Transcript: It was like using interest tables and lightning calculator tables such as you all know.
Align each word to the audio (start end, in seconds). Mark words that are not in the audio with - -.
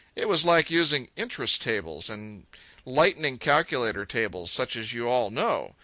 It 0.15 0.27
was 0.27 0.43
like 0.43 0.71
using 0.71 1.09
interest 1.15 1.61
tables 1.61 2.09
and 2.09 2.47
lightning 2.85 3.37
calculator 3.37 4.03
tables 4.03 4.49
such 4.49 4.75
as 4.75 4.93
you 4.93 5.07
all 5.07 5.29
know. 5.29 5.75